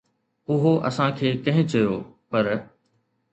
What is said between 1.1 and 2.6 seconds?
کي ڪنهن چيو، پر